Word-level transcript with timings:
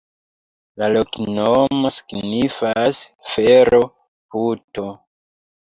La 0.83 0.87
loknomo 0.95 1.91
signifas: 1.99 3.03
fero-puto. 3.35 4.91